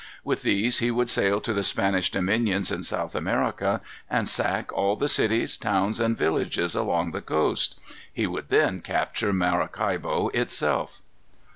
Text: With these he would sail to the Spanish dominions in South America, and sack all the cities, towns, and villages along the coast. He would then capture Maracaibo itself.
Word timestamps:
With 0.23 0.41
these 0.41 0.79
he 0.79 0.89
would 0.89 1.11
sail 1.11 1.39
to 1.41 1.53
the 1.53 1.61
Spanish 1.61 2.09
dominions 2.09 2.71
in 2.71 2.81
South 2.81 3.13
America, 3.13 3.81
and 4.09 4.27
sack 4.27 4.73
all 4.73 4.95
the 4.95 5.07
cities, 5.07 5.57
towns, 5.57 5.99
and 5.99 6.17
villages 6.17 6.73
along 6.73 7.11
the 7.11 7.21
coast. 7.21 7.75
He 8.11 8.25
would 8.25 8.49
then 8.49 8.81
capture 8.81 9.31
Maracaibo 9.31 10.29
itself. 10.29 11.03